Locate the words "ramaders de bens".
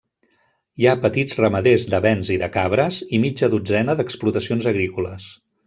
1.39-2.33